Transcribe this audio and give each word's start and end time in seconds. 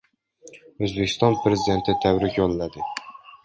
O‘zbekiston 0.87 1.39
Prezidenti 1.45 1.97
tabrik 2.09 2.43
yo‘lladi 2.43 2.91